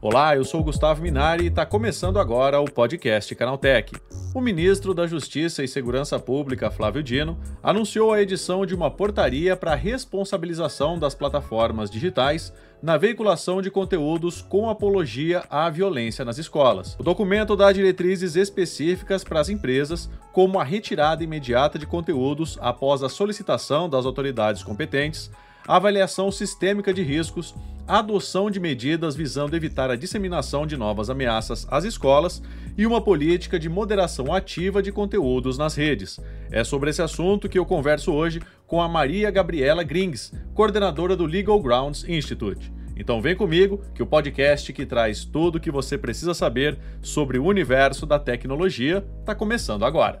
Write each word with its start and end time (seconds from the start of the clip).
Olá, 0.00 0.36
eu 0.36 0.44
sou 0.44 0.62
Gustavo 0.62 1.02
Minari 1.02 1.44
e 1.44 1.48
está 1.48 1.66
começando 1.66 2.20
agora 2.20 2.60
o 2.60 2.70
podcast 2.70 3.34
Canaltech. 3.34 3.96
O 4.32 4.40
ministro 4.40 4.94
da 4.94 5.08
Justiça 5.08 5.64
e 5.64 5.66
Segurança 5.66 6.16
Pública, 6.16 6.70
Flávio 6.70 7.02
Dino, 7.02 7.36
anunciou 7.60 8.12
a 8.12 8.22
edição 8.22 8.64
de 8.64 8.76
uma 8.76 8.88
portaria 8.88 9.56
para 9.56 9.72
a 9.72 9.76
responsabilização 9.76 10.96
das 10.96 11.16
plataformas 11.16 11.90
digitais 11.90 12.52
na 12.80 12.96
veiculação 12.96 13.60
de 13.60 13.72
conteúdos 13.72 14.40
com 14.40 14.70
apologia 14.70 15.44
à 15.50 15.68
violência 15.68 16.24
nas 16.24 16.38
escolas. 16.38 16.94
O 16.96 17.02
documento 17.02 17.56
dá 17.56 17.72
diretrizes 17.72 18.36
específicas 18.36 19.24
para 19.24 19.40
as 19.40 19.48
empresas, 19.48 20.08
como 20.32 20.60
a 20.60 20.64
retirada 20.64 21.24
imediata 21.24 21.76
de 21.76 21.84
conteúdos 21.84 22.56
após 22.60 23.02
a 23.02 23.08
solicitação 23.08 23.88
das 23.88 24.06
autoridades 24.06 24.62
competentes 24.62 25.28
avaliação 25.66 26.30
sistêmica 26.32 26.92
de 26.92 27.02
riscos, 27.02 27.54
adoção 27.98 28.50
de 28.50 28.60
medidas 28.60 29.16
visando 29.16 29.56
evitar 29.56 29.90
a 29.90 29.96
disseminação 29.96 30.66
de 30.66 30.76
novas 30.76 31.10
ameaças 31.10 31.66
às 31.68 31.84
escolas 31.84 32.40
e 32.78 32.86
uma 32.86 33.00
política 33.00 33.58
de 33.58 33.68
moderação 33.68 34.32
ativa 34.32 34.80
de 34.80 34.92
conteúdos 34.92 35.58
nas 35.58 35.74
redes. 35.74 36.20
É 36.52 36.62
sobre 36.62 36.90
esse 36.90 37.02
assunto 37.02 37.48
que 37.48 37.58
eu 37.58 37.66
converso 37.66 38.12
hoje 38.12 38.40
com 38.66 38.80
a 38.80 38.88
Maria 38.88 39.30
Gabriela 39.30 39.82
Grings, 39.82 40.32
coordenadora 40.54 41.16
do 41.16 41.26
Legal 41.26 41.60
Grounds 41.60 42.04
Institute. 42.08 42.72
Então 42.96 43.20
vem 43.20 43.34
comigo 43.34 43.82
que 43.94 44.02
o 44.02 44.06
podcast 44.06 44.72
que 44.72 44.86
traz 44.86 45.24
tudo 45.24 45.56
o 45.56 45.60
que 45.60 45.70
você 45.70 45.98
precisa 45.98 46.34
saber 46.34 46.78
sobre 47.02 47.38
o 47.38 47.44
universo 47.44 48.06
da 48.06 48.18
tecnologia 48.18 49.04
está 49.20 49.34
começando 49.34 49.84
agora. 49.84 50.20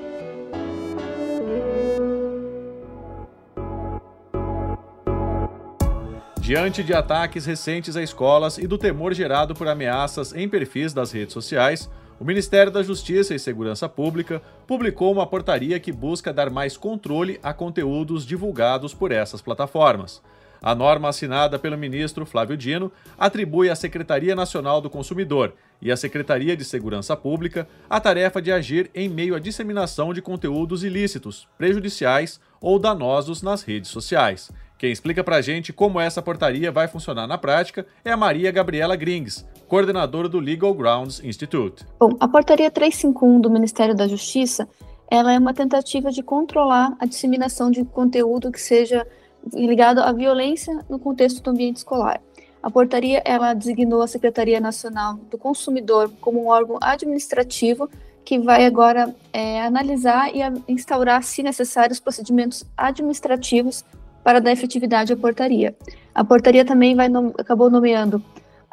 Diante 6.51 6.83
de 6.83 6.93
ataques 6.93 7.45
recentes 7.45 7.95
a 7.95 8.03
escolas 8.03 8.57
e 8.57 8.67
do 8.67 8.77
temor 8.77 9.13
gerado 9.13 9.55
por 9.55 9.69
ameaças 9.69 10.35
em 10.35 10.49
perfis 10.49 10.91
das 10.91 11.09
redes 11.13 11.31
sociais, 11.31 11.89
o 12.19 12.25
Ministério 12.25 12.69
da 12.69 12.83
Justiça 12.83 13.33
e 13.33 13.39
Segurança 13.39 13.87
Pública 13.87 14.41
publicou 14.67 15.13
uma 15.13 15.25
portaria 15.25 15.79
que 15.79 15.93
busca 15.93 16.33
dar 16.33 16.49
mais 16.49 16.75
controle 16.75 17.39
a 17.41 17.53
conteúdos 17.53 18.25
divulgados 18.25 18.93
por 18.93 19.13
essas 19.13 19.41
plataformas. 19.41 20.21
A 20.61 20.75
norma 20.75 21.07
assinada 21.07 21.57
pelo 21.57 21.77
ministro 21.77 22.25
Flávio 22.25 22.57
Dino 22.57 22.91
atribui 23.17 23.69
à 23.69 23.75
Secretaria 23.75 24.35
Nacional 24.35 24.81
do 24.81 24.89
Consumidor 24.89 25.53
e 25.81 25.89
à 25.89 25.95
Secretaria 25.95 26.57
de 26.57 26.65
Segurança 26.65 27.15
Pública 27.15 27.65
a 27.89 27.97
tarefa 28.01 28.41
de 28.41 28.51
agir 28.51 28.91
em 28.93 29.07
meio 29.07 29.35
à 29.35 29.39
disseminação 29.39 30.13
de 30.13 30.21
conteúdos 30.21 30.83
ilícitos, 30.83 31.47
prejudiciais 31.57 32.41
ou 32.59 32.77
danosos 32.77 33.41
nas 33.41 33.63
redes 33.63 33.89
sociais. 33.89 34.51
Quem 34.81 34.91
explica 34.91 35.23
pra 35.23 35.41
gente 35.41 35.71
como 35.71 35.99
essa 35.99 36.23
portaria 36.23 36.71
vai 36.71 36.87
funcionar 36.87 37.27
na 37.27 37.37
prática 37.37 37.85
é 38.03 38.11
a 38.11 38.17
Maria 38.17 38.51
Gabriela 38.51 38.95
Grings, 38.95 39.45
coordenadora 39.67 40.27
do 40.27 40.39
Legal 40.39 40.73
Grounds 40.73 41.23
Institute. 41.23 41.85
Bom, 41.99 42.17
a 42.19 42.27
portaria 42.27 42.71
351 42.71 43.41
do 43.41 43.51
Ministério 43.51 43.93
da 43.95 44.07
Justiça, 44.07 44.67
ela 45.07 45.31
é 45.31 45.37
uma 45.37 45.53
tentativa 45.53 46.09
de 46.09 46.23
controlar 46.23 46.95
a 46.99 47.05
disseminação 47.05 47.69
de 47.69 47.85
conteúdo 47.85 48.51
que 48.51 48.59
seja 48.59 49.05
ligado 49.53 49.99
à 49.99 50.11
violência 50.11 50.83
no 50.89 50.97
contexto 50.97 51.43
do 51.43 51.51
ambiente 51.51 51.77
escolar. 51.77 52.19
A 52.63 52.71
portaria 52.71 53.21
ela 53.23 53.53
designou 53.53 54.01
a 54.01 54.07
Secretaria 54.07 54.59
Nacional 54.59 55.13
do 55.29 55.37
Consumidor 55.37 56.11
como 56.19 56.43
um 56.43 56.47
órgão 56.47 56.79
administrativo 56.81 57.87
que 58.25 58.39
vai 58.39 58.65
agora 58.65 59.15
é, 59.31 59.61
analisar 59.61 60.31
e 60.35 60.39
instaurar, 60.67 61.21
se 61.21 61.43
necessário, 61.43 61.93
os 61.93 61.99
procedimentos 61.99 62.65
administrativos 62.75 63.85
para 64.23 64.39
dar 64.39 64.51
efetividade 64.51 65.13
à 65.13 65.17
portaria. 65.17 65.75
A 66.13 66.23
portaria 66.23 66.65
também 66.65 66.95
vai 66.95 67.07
acabou 67.37 67.69
nomeando 67.69 68.23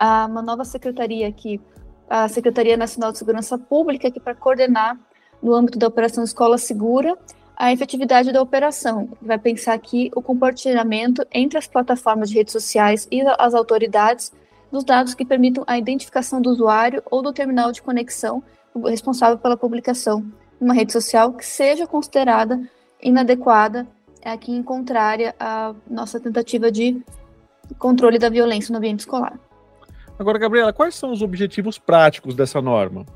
uma 0.01 0.43
nova 0.43 0.65
secretaria 0.65 1.27
aqui, 1.27 1.61
a 2.09 2.29
Secretaria 2.29 2.77
Nacional 2.77 3.13
de 3.13 3.19
Segurança 3.19 3.59
Pública, 3.59 4.11
que 4.11 4.21
para 4.21 4.35
coordenar 4.35 4.99
no 5.43 5.55
âmbito 5.55 5.79
da 5.79 5.87
Operação 5.87 6.25
Escola 6.25 6.59
Segura 6.59 7.17
a 7.57 7.73
efetividade 7.73 8.33
da 8.33 8.41
operação. 8.41 9.09
Vai 9.21 9.39
pensar 9.39 9.75
aqui 9.75 10.11
o 10.15 10.23
compartilhamento 10.23 11.27
entre 11.33 11.59
as 11.59 11.67
plataformas 11.67 12.31
de 12.31 12.37
redes 12.37 12.53
sociais 12.53 13.09
e 13.11 13.21
as 13.21 13.53
autoridades 13.53 14.33
dos 14.71 14.85
dados 14.85 15.15
que 15.15 15.25
permitam 15.25 15.65
a 15.67 15.77
identificação 15.77 16.41
do 16.41 16.51
usuário 16.51 17.03
ou 17.11 17.21
do 17.21 17.33
terminal 17.33 17.73
de 17.73 17.83
conexão 17.83 18.43
responsável 18.87 19.39
pela 19.39 19.57
publicação 19.57 20.25
uma 20.61 20.75
rede 20.75 20.93
social 20.93 21.33
que 21.33 21.45
seja 21.45 21.87
considerada 21.87 22.61
inadequada 23.03 23.87
é 24.23 24.31
aqui 24.31 24.53
em 24.53 24.63
contrária 24.63 25.35
à 25.39 25.75
nossa 25.89 26.19
tentativa 26.19 26.71
de 26.71 27.01
controle 27.79 28.19
da 28.19 28.29
violência 28.29 28.73
no 28.73 28.79
ambiente 28.79 29.01
escolar. 29.01 29.39
Agora, 30.19 30.39
Gabriela, 30.39 30.73
quais 30.73 30.95
são 30.95 31.13
os 31.13 31.23
objetivos 31.23 31.79
práticos 31.79 32.35
dessa 32.35 32.61
norma? 32.61 33.07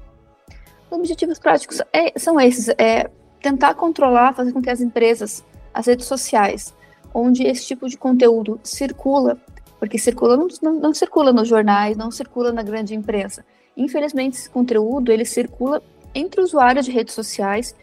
Os 0.90 0.98
objetivos 0.98 1.38
práticos 1.38 1.80
é, 1.92 2.16
são 2.18 2.40
esses: 2.40 2.68
é 2.78 3.10
tentar 3.40 3.74
controlar, 3.74 4.34
fazer 4.34 4.52
com 4.52 4.62
que 4.62 4.70
as 4.70 4.80
empresas, 4.80 5.44
as 5.74 5.86
redes 5.86 6.06
sociais, 6.06 6.72
onde 7.12 7.44
esse 7.44 7.66
tipo 7.66 7.88
de 7.88 7.96
conteúdo 7.96 8.60
circula, 8.62 9.36
porque 9.80 9.98
circula 9.98 10.36
não, 10.36 10.46
não, 10.62 10.72
não 10.74 10.94
circula 10.94 11.32
nos 11.32 11.48
jornais, 11.48 11.96
não 11.96 12.10
circula 12.10 12.52
na 12.52 12.62
grande 12.62 12.94
imprensa. 12.94 13.44
Infelizmente, 13.76 14.36
esse 14.36 14.50
conteúdo 14.50 15.10
ele 15.10 15.24
circula 15.24 15.82
entre 16.14 16.40
usuários 16.40 16.84
de 16.84 16.92
redes 16.92 17.14
sociais, 17.14 17.74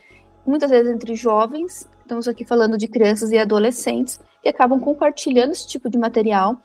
muitas 0.46 0.70
vezes 0.70 0.94
entre 0.94 1.16
jovens 1.16 1.90
Estamos 2.10 2.28
aqui 2.28 2.44
falando 2.44 2.76
de 2.76 2.88
crianças 2.88 3.30
e 3.30 3.38
adolescentes 3.38 4.20
que 4.42 4.50
acabam 4.50 4.80
compartilhando 4.80 5.52
esse 5.52 5.68
tipo 5.68 5.88
de 5.88 5.96
material 5.96 6.60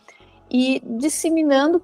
e 0.51 0.83
disseminando 0.99 1.83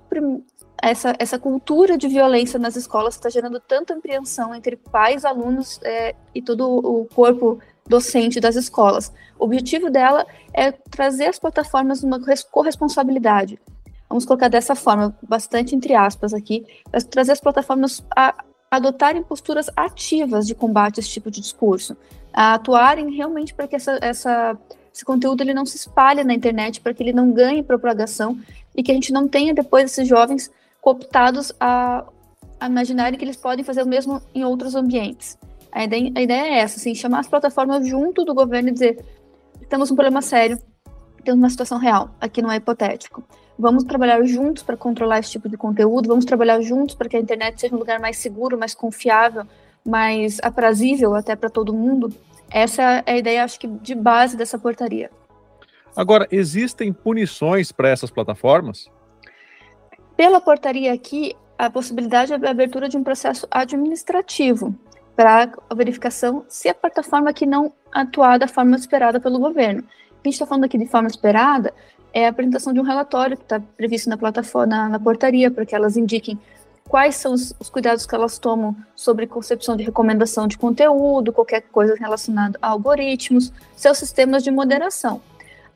essa, 0.80 1.14
essa 1.18 1.38
cultura 1.38 1.98
de 1.98 2.08
violência 2.08 2.58
nas 2.58 2.74
escolas 2.74 3.16
está 3.16 3.28
gerando 3.28 3.60
tanta 3.60 3.92
apreensão 3.92 4.54
entre 4.54 4.76
pais, 4.76 5.26
alunos 5.26 5.78
é, 5.82 6.14
e 6.34 6.40
todo 6.40 6.66
o 6.66 7.04
corpo 7.14 7.58
docente 7.86 8.40
das 8.40 8.56
escolas. 8.56 9.12
O 9.38 9.44
objetivo 9.44 9.90
dela 9.90 10.26
é 10.54 10.72
trazer 10.72 11.26
as 11.26 11.38
plataformas 11.38 12.02
uma 12.02 12.18
corresponsabilidade. 12.50 13.60
Vamos 14.08 14.24
colocar 14.24 14.48
dessa 14.48 14.74
forma, 14.74 15.14
bastante 15.22 15.76
entre 15.76 15.94
aspas 15.94 16.32
aqui, 16.32 16.64
trazer 17.10 17.32
as 17.32 17.40
plataformas 17.42 18.02
a 18.16 18.42
adotarem 18.70 19.22
posturas 19.22 19.68
ativas 19.76 20.46
de 20.46 20.54
combate 20.54 20.98
a 20.98 21.00
esse 21.00 21.10
tipo 21.10 21.30
de 21.30 21.42
discurso 21.42 21.94
a 22.32 22.54
atuarem 22.54 23.14
realmente 23.14 23.54
para 23.54 23.66
que 23.66 23.76
essa, 23.76 23.98
essa, 24.00 24.58
esse 24.92 25.04
conteúdo 25.04 25.42
ele 25.42 25.54
não 25.54 25.66
se 25.66 25.76
espalhe 25.76 26.24
na 26.24 26.34
internet, 26.34 26.80
para 26.80 26.94
que 26.94 27.02
ele 27.02 27.12
não 27.12 27.32
ganhe 27.32 27.62
propagação 27.62 28.38
e 28.76 28.82
que 28.82 28.90
a 28.90 28.94
gente 28.94 29.12
não 29.12 29.28
tenha 29.28 29.52
depois 29.52 29.84
esses 29.84 30.06
jovens 30.06 30.50
cooptados 30.80 31.52
a, 31.58 32.04
a 32.58 32.66
imaginarem 32.66 33.18
que 33.18 33.24
eles 33.24 33.36
podem 33.36 33.64
fazer 33.64 33.82
o 33.82 33.86
mesmo 33.86 34.22
em 34.34 34.44
outros 34.44 34.74
ambientes. 34.74 35.38
A 35.72 35.84
ideia, 35.84 36.12
a 36.16 36.20
ideia 36.20 36.54
é 36.54 36.58
essa, 36.58 36.76
assim, 36.76 36.94
chamar 36.94 37.20
as 37.20 37.28
plataformas 37.28 37.86
junto 37.86 38.24
do 38.24 38.34
governo 38.34 38.70
e 38.70 38.72
dizer 38.72 39.04
temos 39.68 39.90
um 39.90 39.94
problema 39.94 40.20
sério, 40.20 40.58
temos 41.24 41.38
uma 41.38 41.50
situação 41.50 41.78
real, 41.78 42.10
aqui 42.20 42.42
não 42.42 42.50
é 42.50 42.56
hipotético. 42.56 43.22
Vamos 43.58 43.84
trabalhar 43.84 44.22
juntos 44.24 44.62
para 44.62 44.76
controlar 44.76 45.18
esse 45.20 45.30
tipo 45.30 45.48
de 45.48 45.56
conteúdo, 45.56 46.08
vamos 46.08 46.24
trabalhar 46.24 46.60
juntos 46.60 46.94
para 46.94 47.08
que 47.08 47.16
a 47.16 47.20
internet 47.20 47.60
seja 47.60 47.74
um 47.74 47.78
lugar 47.78 48.00
mais 48.00 48.16
seguro, 48.16 48.58
mais 48.58 48.74
confiável, 48.74 49.44
mais 49.86 50.38
aprazível 50.42 51.14
até 51.14 51.36
para 51.36 51.50
todo 51.50 51.72
mundo. 51.72 52.12
Essa 52.50 53.02
é 53.06 53.12
a 53.12 53.16
ideia, 53.16 53.44
acho 53.44 53.58
que, 53.58 53.68
de 53.68 53.94
base 53.94 54.36
dessa 54.36 54.58
portaria. 54.58 55.10
Agora, 55.94 56.26
existem 56.30 56.92
punições 56.92 57.72
para 57.72 57.88
essas 57.88 58.10
plataformas? 58.10 58.90
Pela 60.16 60.40
portaria 60.40 60.92
aqui, 60.92 61.34
a 61.58 61.70
possibilidade 61.70 62.32
é 62.32 62.36
a 62.36 62.50
abertura 62.50 62.88
de 62.88 62.96
um 62.96 63.04
processo 63.04 63.46
administrativo 63.50 64.74
para 65.16 65.52
a 65.68 65.74
verificação 65.74 66.44
se 66.48 66.68
a 66.68 66.74
plataforma 66.74 67.32
que 67.32 67.44
não 67.44 67.72
atuar 67.92 68.38
da 68.38 68.48
forma 68.48 68.76
esperada 68.76 69.20
pelo 69.20 69.38
governo. 69.38 69.80
O 69.80 69.84
que 70.22 70.28
a 70.28 70.30
gente 70.30 70.34
está 70.34 70.46
falando 70.46 70.64
aqui 70.64 70.78
de 70.78 70.86
forma 70.86 71.08
esperada 71.08 71.72
é 72.12 72.26
a 72.26 72.30
apresentação 72.30 72.72
de 72.72 72.80
um 72.80 72.84
relatório 72.84 73.36
que 73.36 73.42
está 73.42 73.60
previsto 73.76 74.08
na 74.08 74.16
plataforma, 74.16 74.66
na, 74.66 74.88
na 74.88 74.98
portaria, 74.98 75.50
para 75.50 75.64
que 75.64 75.74
elas 75.74 75.96
indiquem 75.96 76.38
quais 76.90 77.14
são 77.14 77.32
os, 77.32 77.54
os, 77.60 77.70
cuidados 77.70 78.04
que 78.04 78.12
elas 78.16 78.36
tomam 78.36 78.74
sobre 78.96 79.24
concepção 79.24 79.76
de 79.76 79.84
recomendação 79.84 80.48
de 80.48 80.58
conteúdo, 80.58 81.32
qualquer 81.32 81.62
coisa 81.62 81.94
relacionada 81.94 82.58
a 82.60 82.66
algoritmos, 82.66 83.52
seus 83.76 83.96
sistemas 83.96 84.42
de 84.42 84.50
moderação. 84.50 85.22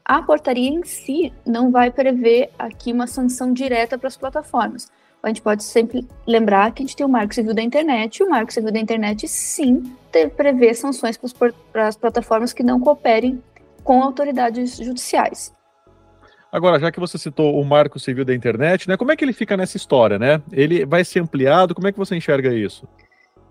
a 0.05 0.21
portaria 0.21 0.69
em 0.69 0.83
si 0.85 1.33
não 1.47 1.71
vai 1.71 1.89
prever 1.91 2.51
aqui 2.59 2.93
uma 2.93 3.07
sanção 3.07 3.53
direta 3.53 3.97
para 3.97 4.09
as 4.09 4.17
plataformas. 4.17 4.91
A 5.23 5.29
gente 5.29 5.41
pode 5.41 5.63
sempre 5.63 6.07
lembrar 6.27 6.73
que 6.73 6.83
a 6.83 6.85
gente 6.85 6.97
tem 6.97 7.07
o 7.07 7.09
Marco 7.09 7.33
Civil 7.33 7.55
da 7.55 7.63
Internet, 7.63 8.19
e 8.19 8.25
o 8.25 8.29
Marco 8.29 8.53
Civil 8.53 8.73
da 8.73 8.79
Internet, 8.81 9.27
sim, 9.29 9.97
prevê 10.37 10.75
sanções 10.75 11.17
para 11.73 11.87
as 11.89 11.97
plataformas 11.97 12.53
que 12.53 12.65
não 12.65 12.81
cooperem 12.81 13.43
com 13.85 14.03
autoridades 14.03 14.77
judiciais. 14.77 15.55
Agora, 16.55 16.79
já 16.79 16.93
que 16.93 17.01
você 17.01 17.19
citou 17.19 17.61
o 17.61 17.65
Marco 17.65 17.99
Civil 17.99 18.25
da 18.25 18.33
Internet, 18.33 18.89
né, 18.89 18.97
como 18.97 19.11
é 19.11 19.17
que 19.17 19.25
ele 19.25 19.33
fica 19.33 19.57
nessa 19.57 19.77
história, 19.77 20.21
né? 20.21 20.41
Ele 20.53 20.87
vai 20.87 21.05
ser 21.05 21.19
ampliado? 21.19 21.75
Como 21.75 21.89
é 21.89 21.91
que 21.91 21.99
você 21.99 22.15
enxerga 22.15 22.55
isso? 22.55 22.87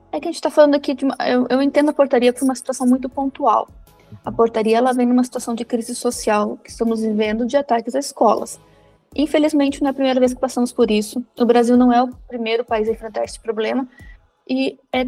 É 0.09 0.21
que 0.21 0.29
a 0.29 0.31
gente 0.31 0.35
está 0.35 0.49
falando 0.49 0.75
aqui 0.75 0.93
de 0.93 1.03
uma, 1.03 1.17
eu, 1.27 1.45
eu 1.49 1.61
entendo 1.61 1.89
a 1.89 1.93
portaria 1.93 2.31
por 2.31 2.45
uma 2.45 2.55
situação 2.55 2.87
muito 2.87 3.09
pontual. 3.09 3.67
A 4.23 4.31
portaria 4.31 4.77
ela 4.77 4.93
vem 4.93 5.05
numa 5.05 5.25
situação 5.25 5.53
de 5.53 5.65
crise 5.65 5.93
social 5.93 6.57
que 6.63 6.69
estamos 6.69 7.01
vivendo 7.01 7.45
de 7.45 7.57
ataques 7.57 7.93
às 7.93 8.05
escolas. 8.05 8.57
Infelizmente, 9.13 9.81
não 9.81 9.89
é 9.89 9.91
a 9.91 9.93
primeira 9.93 10.21
vez 10.21 10.33
que 10.33 10.39
passamos 10.39 10.71
por 10.71 10.89
isso. 10.89 11.21
O 11.37 11.43
Brasil 11.43 11.75
não 11.75 11.91
é 11.91 12.01
o 12.01 12.07
primeiro 12.29 12.63
país 12.63 12.87
a 12.87 12.93
enfrentar 12.93 13.25
esse 13.25 13.37
problema. 13.37 13.85
E 14.49 14.79
é, 14.93 15.05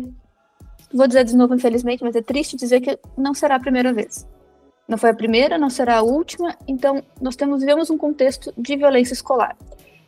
vou 0.94 1.08
dizer 1.08 1.24
de 1.24 1.34
novo, 1.34 1.56
infelizmente, 1.56 2.04
mas 2.04 2.14
é 2.14 2.22
triste 2.22 2.58
dizer 2.58 2.82
que 2.82 3.00
não 3.18 3.34
será 3.34 3.56
a 3.56 3.60
primeira 3.62 3.94
vez. 3.94 4.28
Não 4.88 4.98
foi 4.98 5.10
a 5.10 5.16
primeira, 5.16 5.58
não 5.58 5.70
será 5.70 5.98
a 5.98 6.04
última. 6.04 6.56
Então, 6.68 7.04
nós 7.20 7.36
temos 7.36 7.62
vivemos 7.62 7.90
um 7.90 7.98
contexto 7.98 8.54
de 8.58 8.76
violência 8.76 9.14
escolar. 9.14 9.56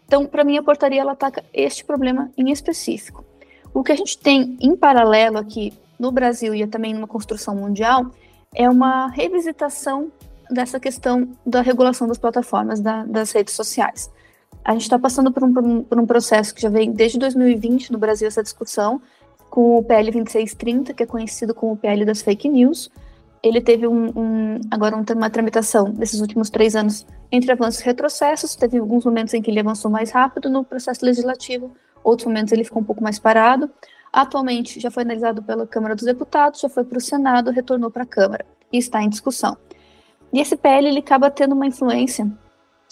Então, 0.05 0.25
para 0.25 0.43
mim, 0.43 0.57
a 0.57 0.63
portaria 0.63 1.01
ela 1.01 1.13
ataca 1.13 1.43
este 1.53 1.83
problema 1.83 2.31
em 2.37 2.51
específico. 2.51 3.25
O 3.73 3.83
que 3.83 3.91
a 3.91 3.95
gente 3.95 4.17
tem 4.17 4.57
em 4.61 4.75
paralelo 4.75 5.37
aqui 5.37 5.73
no 5.99 6.11
Brasil 6.11 6.53
e 6.55 6.65
também 6.67 6.93
numa 6.93 7.07
construção 7.07 7.55
mundial 7.55 8.11
é 8.55 8.69
uma 8.69 9.07
revisitação 9.07 10.11
dessa 10.49 10.79
questão 10.79 11.29
da 11.45 11.61
regulação 11.61 12.07
das 12.07 12.17
plataformas, 12.17 12.79
da, 12.79 13.03
das 13.03 13.31
redes 13.31 13.53
sociais. 13.53 14.09
A 14.63 14.73
gente 14.73 14.83
está 14.83 14.97
passando 14.97 15.31
por 15.31 15.43
um, 15.43 15.83
por 15.83 15.99
um 15.99 16.05
processo 16.05 16.53
que 16.53 16.61
já 16.61 16.69
vem 16.69 16.91
desde 16.91 17.17
2020 17.19 17.91
no 17.91 17.97
Brasil 17.97 18.27
essa 18.27 18.43
discussão, 18.43 19.01
com 19.49 19.77
o 19.77 19.83
PL 19.83 20.11
2630, 20.11 20.93
que 20.93 21.03
é 21.03 21.05
conhecido 21.05 21.53
como 21.53 21.73
o 21.73 21.77
PL 21.77 22.05
das 22.05 22.21
fake 22.21 22.49
news. 22.49 22.91
Ele 23.43 23.61
teve 23.61 23.87
um, 23.87 24.07
um, 24.15 24.59
agora 24.71 24.95
uma 24.95 25.29
tramitação 25.29 25.89
nesses 25.89 26.19
últimos 26.19 26.49
três 26.49 26.75
anos 26.75 27.05
entre 27.31 27.51
avanços 27.51 27.81
e 27.81 27.85
retrocessos. 27.85 28.55
Teve 28.55 28.77
alguns 28.79 29.05
momentos 29.05 29.33
em 29.33 29.41
que 29.41 29.51
ele 29.51 29.59
avançou 29.59 29.91
mais 29.91 30.11
rápido 30.11 30.49
no 30.49 30.63
processo 30.63 31.05
legislativo, 31.05 31.71
outros 32.03 32.27
momentos 32.27 32.51
ele 32.51 32.63
ficou 32.63 32.81
um 32.81 32.85
pouco 32.85 33.03
mais 33.03 33.19
parado. 33.19 33.69
Atualmente 34.11 34.79
já 34.79 34.89
foi 34.89 35.03
analisado 35.03 35.43
pela 35.43 35.67
Câmara 35.67 35.95
dos 35.95 36.05
Deputados, 36.05 36.59
já 36.59 36.69
foi 36.69 36.83
para 36.83 36.97
o 36.97 37.01
Senado, 37.01 37.51
retornou 37.51 37.91
para 37.91 38.03
a 38.03 38.07
Câmara 38.07 38.45
e 38.71 38.77
está 38.77 39.01
em 39.01 39.09
discussão. 39.09 39.57
E 40.33 40.39
esse 40.39 40.57
PL 40.57 40.87
ele 40.87 40.99
acaba 40.99 41.29
tendo 41.29 41.53
uma 41.53 41.65
influência, 41.65 42.29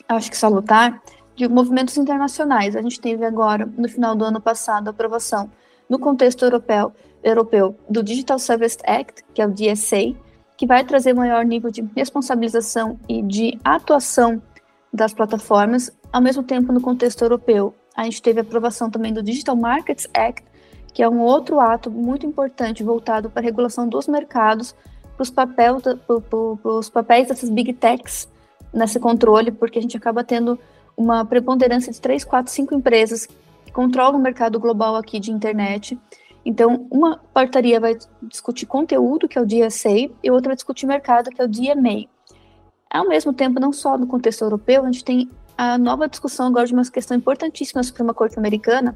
acho 0.08 0.30
que 0.30 0.38
salutar, 0.38 1.02
de 1.36 1.48
movimentos 1.48 1.98
internacionais. 1.98 2.76
A 2.76 2.82
gente 2.82 3.00
teve 3.00 3.26
agora, 3.26 3.66
no 3.78 3.90
final 3.90 4.16
do 4.16 4.24
ano 4.24 4.40
passado, 4.40 4.88
a 4.88 4.92
aprovação 4.92 5.50
no 5.90 6.00
contexto 6.00 6.44
europeu, 6.44 6.94
europeu 7.24 7.78
do 7.90 8.02
Digital 8.02 8.40
Service 8.40 8.78
Act, 8.86 9.24
que 9.34 9.42
é 9.42 9.46
o 9.46 9.52
DSA, 9.52 10.16
que 10.58 10.66
vai 10.66 10.84
trazer 10.84 11.14
maior 11.14 11.44
nível 11.44 11.70
de 11.70 11.84
responsabilização 11.96 13.00
e 13.08 13.22
de 13.22 13.60
atuação 13.64 14.42
das 14.94 15.14
plataformas. 15.14 15.92
Ao 16.12 16.22
mesmo 16.22 16.44
tempo, 16.44 16.72
no 16.72 16.82
contexto 16.82 17.22
europeu, 17.24 17.76
a 17.96 18.04
gente 18.04 18.22
teve 18.22 18.40
a 18.40 18.44
aprovação 18.44 18.90
também 18.90 19.14
do 19.14 19.22
Digital 19.22 19.56
Markets 19.56 20.08
Act, 20.14 20.44
que 20.94 21.04
é 21.04 21.10
um 21.10 21.20
outro 21.20 21.60
ato 21.60 21.92
muito 21.92 22.26
importante 22.26 22.84
voltado 22.84 23.30
para 23.30 23.42
a 23.42 23.44
regulação 23.44 23.88
dos 23.88 24.08
mercados 24.08 24.74
para 25.16 25.24
os 25.24 25.30
papel, 25.30 25.78
papéis 26.94 27.28
dessas 27.28 27.50
big 27.50 27.74
techs 27.74 28.30
nesse 28.74 29.00
controle, 29.00 29.52
porque 29.52 29.80
a 29.80 29.82
gente 29.82 29.96
acaba 29.96 30.24
tendo 30.24 30.60
uma 30.96 31.26
preponderância 31.26 31.92
de 31.92 32.00
três, 32.00 32.24
quatro, 32.24 32.52
cinco 32.52 32.74
empresas 32.74 33.28
que 33.66 33.72
controlam 33.72 34.20
o 34.20 34.24
mercado 34.24 34.60
global 34.60 34.96
aqui 34.96 35.20
de 35.20 35.32
internet. 35.32 35.98
Então, 36.46 36.88
uma 36.92 37.18
portaria 37.18 37.80
vai 37.80 37.98
discutir 38.22 38.68
conteúdo, 38.68 39.28
que 39.28 39.38
é 39.38 39.42
o 39.42 39.46
DSA, 39.46 40.12
e 40.24 40.30
outra 40.30 40.50
vai 40.50 40.56
discutir 40.56 40.86
mercado, 40.86 41.32
que 41.32 41.42
é 41.42 41.46
o 41.46 41.48
DMA. 41.48 42.08
Ao 42.90 43.08
mesmo 43.08 43.34
tempo, 43.34 43.60
não 43.60 43.74
só 43.74 43.98
no 43.98 44.06
contexto 44.06 44.44
europeu, 44.44 44.84
a 44.84 44.86
gente 44.86 45.04
tem 45.04 45.30
a 45.58 45.78
nova 45.78 46.08
discussão 46.08 46.48
agora 46.48 46.68
de 46.68 46.74
uma 46.74 46.86
questão 46.86 47.18
importantíssima 47.18 47.80
na 47.80 47.84
Suprema 47.84 48.14
Corte 48.14 48.38
Americana, 48.38 48.96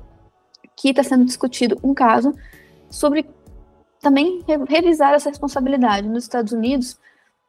que 0.76 0.90
está 0.90 1.04
sendo 1.04 1.26
discutido 1.26 1.78
um 1.84 1.94
caso 1.94 2.34
sobre 2.90 3.26
também 4.00 4.44
revisar 4.68 5.14
essa 5.14 5.30
responsabilidade. 5.30 6.08
Nos 6.08 6.24
Estados 6.24 6.54
Unidos, 6.54 7.00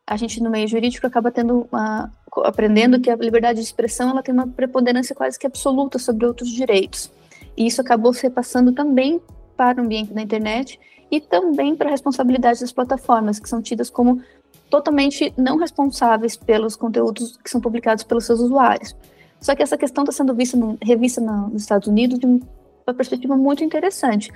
a 0.07 0.17
gente 0.17 0.43
no 0.43 0.51
meio 0.51 0.67
jurídico 0.67 1.07
acaba 1.07 1.31
tendo 1.31 1.69
uma, 1.71 2.11
aprendendo 2.39 2.99
que 3.01 3.11
a 3.11 3.17
liberdade 3.17 3.61
de 3.61 3.65
expressão 3.65 4.11
ela 4.11 4.23
tem 4.23 4.35
uma 4.35 4.47
preponderância 4.47 5.15
quase 5.15 5.39
que 5.39 5.47
absoluta 5.47 5.99
sobre 5.99 6.27
outros 6.27 6.51
direitos. 6.51 7.13
E 7.57 7.67
isso 7.67 7.81
acabou 7.81 8.13
se 8.13 8.23
repassando 8.23 8.73
também 8.73 9.21
para 9.61 9.79
o 9.79 9.85
ambiente 9.85 10.15
da 10.15 10.23
internet 10.23 10.81
e 11.11 11.21
também 11.21 11.77
para 11.77 11.89
a 11.89 11.91
responsabilidade 11.91 12.61
das 12.61 12.73
plataformas, 12.73 13.39
que 13.39 13.47
são 13.47 13.61
tidas 13.61 13.91
como 13.91 14.23
totalmente 14.71 15.35
não 15.37 15.59
responsáveis 15.59 16.35
pelos 16.35 16.77
conteúdos 16.77 17.37
que 17.45 17.51
são 17.51 17.61
publicados 17.61 18.03
pelos 18.03 18.25
seus 18.25 18.41
usuários. 18.41 18.97
Só 19.39 19.55
que 19.55 19.63
essa 19.63 19.77
questão 19.77 20.03
está 20.03 20.15
sendo 20.15 20.35
vista 20.35 20.57
revista 20.83 21.21
no, 21.21 21.49
nos 21.49 21.61
Estados 21.61 21.89
Unidos 21.89 22.19
de 22.19 22.25
uma 22.25 22.95
perspectiva 22.97 23.37
muito 23.37 23.63
interessante, 23.63 24.33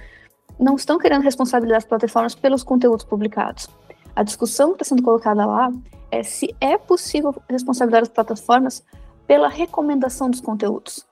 não 0.60 0.74
estão 0.74 0.98
querendo 0.98 1.22
responsabilizar 1.22 1.78
as 1.78 1.86
plataformas 1.86 2.34
pelos 2.34 2.62
conteúdos 2.62 3.06
publicados. 3.06 3.66
A 4.14 4.22
discussão 4.22 4.72
que 4.72 4.82
está 4.82 4.84
sendo 4.84 5.02
colocada 5.02 5.46
lá 5.46 5.72
é 6.10 6.22
se 6.22 6.54
é 6.60 6.76
possível 6.76 7.34
responsabilizar 7.48 8.02
as 8.02 8.08
plataformas 8.10 8.84
pela 9.26 9.48
recomendação 9.48 10.28
dos 10.28 10.42
conteúdos, 10.42 11.06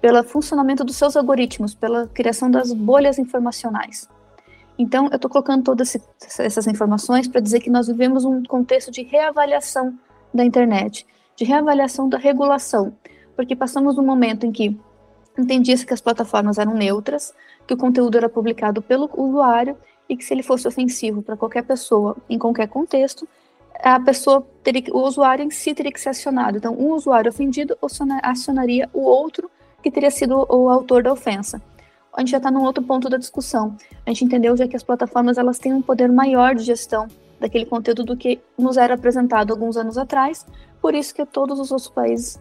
pelo 0.00 0.22
funcionamento 0.24 0.84
dos 0.84 0.96
seus 0.96 1.16
algoritmos, 1.16 1.74
pela 1.74 2.06
criação 2.08 2.50
das 2.50 2.72
bolhas 2.72 3.18
informacionais. 3.18 4.08
Então, 4.78 5.08
eu 5.10 5.16
estou 5.16 5.30
colocando 5.30 5.64
todas 5.64 5.96
essas 6.38 6.66
informações 6.66 7.26
para 7.26 7.40
dizer 7.40 7.60
que 7.60 7.70
nós 7.70 7.86
vivemos 7.86 8.24
um 8.24 8.42
contexto 8.42 8.90
de 8.90 9.02
reavaliação 9.02 9.98
da 10.32 10.44
internet, 10.44 11.06
de 11.34 11.44
reavaliação 11.44 12.08
da 12.08 12.18
regulação, 12.18 12.94
porque 13.34 13.56
passamos 13.56 13.96
um 13.96 14.04
momento 14.04 14.44
em 14.44 14.52
que 14.52 14.78
entendia-se 15.38 15.86
que 15.86 15.94
as 15.94 16.00
plataformas 16.00 16.58
eram 16.58 16.74
neutras, 16.74 17.34
que 17.66 17.74
o 17.74 17.76
conteúdo 17.76 18.16
era 18.16 18.28
publicado 18.28 18.82
pelo 18.82 19.10
usuário 19.14 19.76
e 20.08 20.16
que 20.16 20.24
se 20.24 20.32
ele 20.32 20.42
fosse 20.42 20.68
ofensivo 20.68 21.22
para 21.22 21.36
qualquer 21.36 21.62
pessoa 21.62 22.16
em 22.28 22.38
qualquer 22.38 22.68
contexto, 22.68 23.26
a 23.82 24.00
pessoa 24.00 24.46
teria, 24.62 24.82
o 24.92 25.00
usuário 25.00 25.44
em 25.44 25.50
si 25.50 25.74
teria 25.74 25.92
que 25.92 26.00
ser 26.00 26.10
acionado. 26.10 26.56
Então, 26.56 26.74
um 26.74 26.92
usuário 26.92 27.30
ofendido 27.30 27.76
acionaria 28.22 28.88
o 28.92 29.00
outro 29.00 29.50
que 29.86 29.90
teria 29.92 30.10
sido 30.10 30.44
o 30.50 30.68
autor 30.68 31.04
da 31.04 31.12
ofensa. 31.12 31.62
A 32.12 32.18
gente 32.18 32.32
já 32.32 32.38
está 32.38 32.50
num 32.50 32.64
outro 32.64 32.82
ponto 32.82 33.08
da 33.08 33.16
discussão. 33.16 33.76
A 34.04 34.10
gente 34.10 34.24
entendeu 34.24 34.56
já 34.56 34.66
que 34.66 34.74
as 34.74 34.82
plataformas 34.82 35.38
elas 35.38 35.60
têm 35.60 35.72
um 35.72 35.80
poder 35.80 36.10
maior 36.10 36.56
de 36.56 36.64
gestão 36.64 37.06
daquele 37.38 37.64
conteúdo 37.64 38.02
do 38.02 38.16
que 38.16 38.40
nos 38.58 38.76
era 38.76 38.94
apresentado 38.94 39.52
alguns 39.52 39.76
anos 39.76 39.96
atrás. 39.96 40.44
Por 40.82 40.92
isso 40.92 41.14
que 41.14 41.24
todos 41.24 41.60
os 41.60 41.70
outros 41.70 41.88
países 41.88 42.36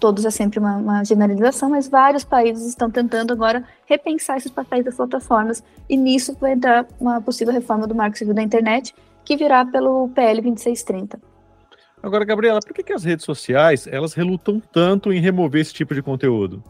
todos 0.00 0.24
é 0.24 0.30
sempre 0.30 0.58
uma, 0.58 0.76
uma, 0.78 1.04
generalização, 1.04 1.68
mas 1.68 1.88
vários 1.88 2.24
países 2.24 2.66
estão 2.66 2.90
tentando 2.90 3.34
agora 3.34 3.62
repensar 3.86 4.38
esses 4.38 4.50
papéis 4.50 4.84
das 4.84 4.96
plataformas, 4.96 5.62
e 5.88 5.96
nisso 5.96 6.36
vai 6.40 6.54
entrar 6.54 6.88
uma 6.98 7.20
possível 7.20 7.54
reforma 7.54 7.86
do 7.86 7.94
Marco 7.94 8.18
Civil 8.18 8.34
da 8.34 8.42
Internet, 8.42 8.92
que 9.24 9.36
virá 9.36 9.64
pelo 9.64 10.08
PL 10.08 10.40
2630. 10.40 11.31
Agora, 12.02 12.24
Gabriela, 12.24 12.60
por 12.60 12.74
que, 12.74 12.82
que 12.82 12.92
as 12.92 13.04
redes 13.04 13.24
sociais 13.24 13.86
elas 13.86 14.12
relutam 14.12 14.60
tanto 14.60 15.12
em 15.12 15.20
remover 15.20 15.60
esse 15.60 15.72
tipo 15.72 15.94
de 15.94 16.02
conteúdo? 16.02 16.62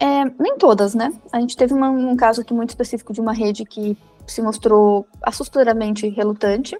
É, 0.00 0.24
nem 0.38 0.58
todas, 0.58 0.94
né? 0.94 1.12
A 1.32 1.40
gente 1.40 1.56
teve 1.56 1.72
uma, 1.72 1.88
um 1.88 2.16
caso 2.16 2.40
aqui 2.40 2.52
muito 2.52 2.70
específico 2.70 3.12
de 3.12 3.20
uma 3.20 3.32
rede 3.32 3.64
que 3.64 3.96
se 4.26 4.42
mostrou 4.42 5.06
assustadoramente 5.22 6.08
relutante, 6.08 6.76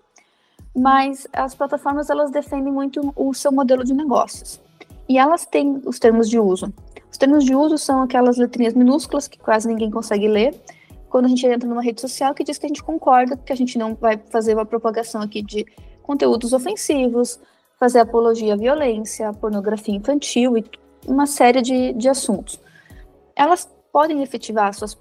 mas 0.74 1.28
as 1.32 1.54
plataformas 1.54 2.10
elas 2.10 2.32
defendem 2.32 2.72
muito 2.72 3.12
o 3.14 3.32
seu 3.32 3.52
modelo 3.52 3.84
de 3.84 3.94
negócios 3.94 4.60
e 5.08 5.18
elas 5.18 5.46
têm 5.46 5.80
os 5.86 5.98
termos 6.00 6.28
de 6.28 6.38
uso. 6.38 6.72
Os 7.10 7.16
termos 7.16 7.44
de 7.44 7.54
uso 7.54 7.78
são 7.78 8.02
aquelas 8.02 8.36
letrinhas 8.36 8.74
minúsculas 8.74 9.28
que 9.28 9.38
quase 9.38 9.68
ninguém 9.68 9.88
consegue 9.88 10.26
ler. 10.26 10.60
Quando 11.08 11.26
a 11.26 11.28
gente 11.28 11.46
entra 11.46 11.68
numa 11.68 11.82
rede 11.82 12.00
social 12.00 12.34
que 12.34 12.42
diz 12.42 12.58
que 12.58 12.66
a 12.66 12.68
gente 12.68 12.82
concorda 12.82 13.36
que 13.36 13.52
a 13.52 13.56
gente 13.56 13.78
não 13.78 13.94
vai 13.94 14.20
fazer 14.30 14.54
uma 14.54 14.66
propagação 14.66 15.22
aqui 15.22 15.40
de 15.40 15.64
conteúdos 16.04 16.52
ofensivos, 16.52 17.40
fazer 17.80 17.98
apologia 17.98 18.54
à 18.54 18.56
violência, 18.56 19.32
pornografia 19.32 19.96
infantil 19.96 20.56
e 20.56 20.64
uma 21.04 21.26
série 21.26 21.60
de, 21.60 21.92
de 21.94 22.08
assuntos. 22.08 22.60
Elas 23.34 23.68
podem 23.92 24.22
efetivar 24.22 24.72
suas 24.72 24.96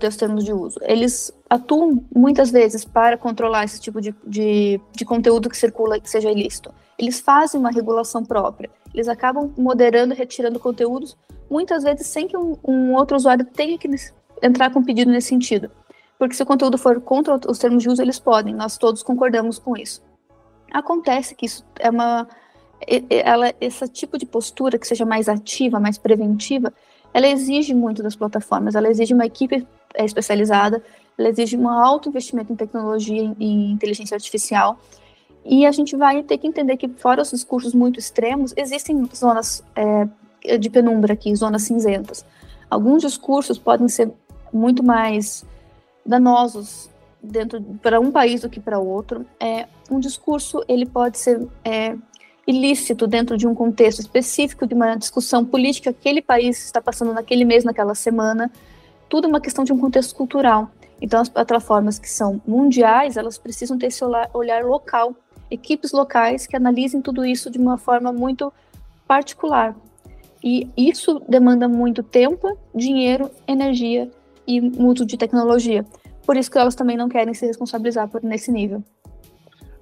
seus 0.00 0.16
termos 0.16 0.44
de 0.44 0.52
uso. 0.52 0.80
Eles 0.82 1.32
atuam 1.48 2.04
muitas 2.12 2.50
vezes 2.50 2.84
para 2.84 3.16
controlar 3.16 3.62
esse 3.62 3.80
tipo 3.80 4.00
de, 4.00 4.12
de, 4.26 4.80
de 4.90 5.04
conteúdo 5.04 5.48
que 5.48 5.56
circula 5.56 6.00
que 6.00 6.10
seja 6.10 6.28
ilícito. 6.28 6.74
Eles 6.98 7.20
fazem 7.20 7.60
uma 7.60 7.70
regulação 7.70 8.24
própria 8.24 8.68
eles 8.96 9.08
acabam 9.08 9.52
moderando 9.58 10.14
e 10.14 10.16
retirando 10.16 10.58
conteúdos, 10.58 11.16
muitas 11.50 11.84
vezes 11.84 12.06
sem 12.06 12.26
que 12.26 12.36
um, 12.36 12.56
um 12.66 12.94
outro 12.94 13.14
usuário 13.14 13.44
tenha 13.44 13.76
que 13.76 13.88
entrar 14.42 14.70
com 14.72 14.82
pedido 14.82 15.10
nesse 15.10 15.28
sentido. 15.28 15.70
Porque 16.18 16.34
se 16.34 16.42
o 16.42 16.46
conteúdo 16.46 16.78
for 16.78 16.98
contra 17.02 17.38
os 17.46 17.58
termos 17.58 17.82
de 17.82 17.90
uso, 17.90 18.00
eles 18.00 18.18
podem, 18.18 18.54
nós 18.54 18.78
todos 18.78 19.02
concordamos 19.02 19.58
com 19.58 19.76
isso. 19.76 20.02
Acontece 20.72 21.34
que 21.34 21.46
isso 21.46 21.64
é 21.78 21.90
uma, 21.90 22.28
ela, 23.10 23.54
esse 23.60 23.88
tipo 23.88 24.18
de 24.18 24.26
postura 24.26 24.78
que 24.78 24.86
seja 24.86 25.04
mais 25.04 25.28
ativa, 25.28 25.80
mais 25.80 25.98
preventiva, 25.98 26.72
ela 27.12 27.26
exige 27.26 27.74
muito 27.74 28.02
das 28.02 28.14
plataformas, 28.14 28.74
ela 28.74 28.88
exige 28.88 29.14
uma 29.14 29.24
equipe 29.24 29.66
é, 29.94 30.04
especializada, 30.04 30.82
ela 31.16 31.28
exige 31.28 31.56
um 31.56 31.68
alto 31.68 32.08
investimento 32.08 32.52
em 32.52 32.56
tecnologia 32.56 33.34
e 33.38 33.72
inteligência 33.72 34.14
artificial, 34.14 34.78
e 35.44 35.64
a 35.64 35.70
gente 35.70 35.96
vai 35.96 36.22
ter 36.22 36.38
que 36.38 36.46
entender 36.46 36.76
que, 36.76 36.88
fora 36.88 37.22
os 37.22 37.30
discursos 37.30 37.72
muito 37.72 37.98
extremos, 37.98 38.52
existem 38.56 39.08
zonas 39.14 39.64
é, 39.76 40.58
de 40.58 40.68
penumbra 40.68 41.14
aqui, 41.14 41.34
zonas 41.34 41.62
cinzentas. 41.62 42.26
Alguns 42.68 43.02
discursos 43.02 43.56
podem 43.56 43.88
ser 43.88 44.12
muito 44.52 44.82
mais 44.82 45.44
danosos 46.04 46.90
dentro 47.22 47.62
para 47.82 48.00
um 48.00 48.10
país 48.10 48.42
do 48.42 48.48
que 48.48 48.60
para 48.60 48.78
outro. 48.78 49.26
É, 49.40 49.66
um 49.90 49.98
discurso 49.98 50.64
ele 50.68 50.86
pode 50.86 51.18
ser 51.18 51.46
é, 51.64 51.96
ilícito 52.46 53.06
dentro 53.06 53.36
de 53.36 53.46
um 53.46 53.54
contexto 53.54 54.00
específico 54.00 54.66
de 54.66 54.74
uma 54.74 54.94
discussão 54.94 55.44
política 55.44 55.92
que 55.92 55.98
aquele 55.98 56.22
país 56.22 56.64
está 56.64 56.80
passando 56.80 57.12
naquele 57.12 57.44
mês, 57.44 57.64
naquela 57.64 57.94
semana. 57.94 58.50
Tudo 59.08 59.28
uma 59.28 59.40
questão 59.40 59.64
de 59.64 59.72
um 59.72 59.78
contexto 59.78 60.14
cultural. 60.14 60.70
Então, 61.00 61.20
as 61.20 61.28
plataformas 61.28 61.98
que 61.98 62.08
são 62.08 62.40
mundiais, 62.46 63.16
elas 63.16 63.36
precisam 63.36 63.76
ter 63.76 63.86
esse 63.86 64.02
olhar 64.32 64.64
local, 64.64 65.14
equipes 65.50 65.92
locais 65.92 66.46
que 66.46 66.56
analisem 66.56 67.02
tudo 67.02 67.24
isso 67.24 67.50
de 67.50 67.58
uma 67.58 67.76
forma 67.76 68.12
muito 68.12 68.52
particular. 69.06 69.76
E 70.42 70.68
isso 70.76 71.20
demanda 71.28 71.68
muito 71.68 72.02
tempo, 72.02 72.56
dinheiro, 72.74 73.30
energia 73.46 74.10
e 74.46 74.60
uso 74.60 75.04
de 75.04 75.16
tecnologia. 75.16 75.84
Por 76.26 76.36
isso 76.36 76.50
que 76.50 76.58
elas 76.58 76.74
também 76.74 76.96
não 76.96 77.08
querem 77.08 77.32
se 77.32 77.46
responsabilizar 77.46 78.08
por 78.08 78.22
nesse 78.22 78.50
nível. 78.50 78.82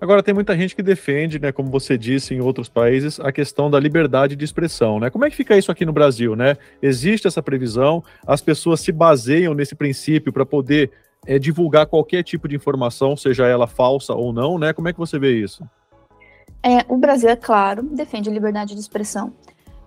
Agora, 0.00 0.22
tem 0.22 0.34
muita 0.34 0.54
gente 0.54 0.76
que 0.76 0.82
defende, 0.82 1.38
né, 1.38 1.50
como 1.50 1.70
você 1.70 1.96
disse 1.96 2.34
em 2.34 2.40
outros 2.40 2.68
países, 2.68 3.18
a 3.18 3.32
questão 3.32 3.70
da 3.70 3.80
liberdade 3.80 4.36
de 4.36 4.44
expressão, 4.44 5.00
né? 5.00 5.08
Como 5.08 5.24
é 5.24 5.30
que 5.30 5.36
fica 5.36 5.56
isso 5.56 5.72
aqui 5.72 5.86
no 5.86 5.94
Brasil, 5.94 6.36
né? 6.36 6.58
Existe 6.82 7.26
essa 7.26 7.42
previsão? 7.42 8.04
As 8.26 8.42
pessoas 8.42 8.80
se 8.80 8.92
baseiam 8.92 9.54
nesse 9.54 9.74
princípio 9.74 10.30
para 10.30 10.44
poder 10.44 10.90
é, 11.26 11.38
divulgar 11.38 11.86
qualquer 11.86 12.22
tipo 12.22 12.46
de 12.46 12.54
informação, 12.54 13.16
seja 13.16 13.46
ela 13.46 13.66
falsa 13.66 14.12
ou 14.12 14.30
não, 14.30 14.58
né? 14.58 14.74
Como 14.74 14.88
é 14.88 14.92
que 14.92 14.98
você 14.98 15.18
vê 15.18 15.40
isso? 15.40 15.64
É, 16.62 16.84
o 16.88 16.98
Brasil, 16.98 17.30
é 17.30 17.36
claro, 17.36 17.82
defende 17.82 18.28
a 18.28 18.32
liberdade 18.32 18.74
de 18.74 18.80
expressão. 18.80 19.32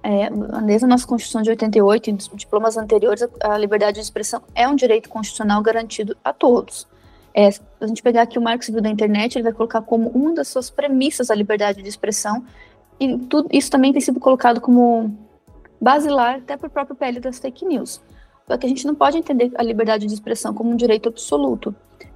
É, 0.10 0.30
desde 0.62 0.86
a 0.86 0.88
nossa 0.88 1.06
Constituição 1.06 1.42
de 1.42 1.50
88 1.50 2.10
e 2.10 2.14
dos 2.14 2.32
diplomas 2.34 2.78
anteriores, 2.78 3.28
a 3.42 3.58
liberdade 3.58 3.96
de 3.96 4.04
expressão 4.06 4.42
é 4.56 4.66
um 4.66 4.74
direito 4.74 5.10
constitucional 5.10 5.62
garantido 5.62 6.16
a 6.24 6.32
todos. 6.32 6.88
É, 7.34 7.50
a 7.82 7.88
gente 7.88 8.02
pegar 8.02 8.22
aqui 8.22 8.40
o 8.40 8.42
Marco 8.42 8.64
Civil 8.64 8.82
da 8.82 8.90
Internet, 8.90 9.36
ele 9.36 9.44
vai 9.44 9.52
colocar 9.52 9.82
como 9.82 10.08
uma 10.12 10.34
das 10.34 10.48
suas 10.48 10.70
premissas 10.70 11.30
a 11.30 11.36
liberdade 11.36 11.82
de 11.84 11.90
expressão, 11.90 12.46
e 12.98 13.18
tudo 13.18 13.50
isso 13.52 13.70
também 13.70 13.92
tem 13.92 14.00
sido 14.00 14.18
colocado 14.18 14.62
como 14.62 15.14
basilar 15.80 16.36
até 16.36 16.56
para 16.56 16.68
o 16.68 16.72
próprio 16.72 16.96
PL 16.96 17.20
das 17.20 17.38
fake 17.38 17.66
news. 17.66 18.02
Só 18.48 18.56
que 18.56 18.66
a 18.66 18.70
gente 18.70 18.88
não 18.88 18.96
pode 18.96 19.18
entender 19.18 19.52
a 19.56 19.62
liberdade 19.62 20.08
de 20.08 20.14
expressão 20.14 20.54
como 20.54 20.70
um 20.70 20.78
direito 20.78 21.10
absoluto. 21.10 21.76